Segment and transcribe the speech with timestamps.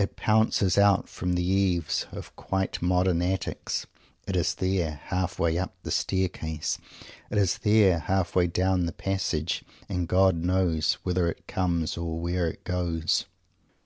[0.00, 3.86] It pounces out from the eaves of quite modern attics.
[4.26, 6.78] It is there, halfway up the Staircase.
[7.30, 9.62] It is there, halfway down the Passage.
[9.88, 13.26] And God knows whither it comes or where it goes!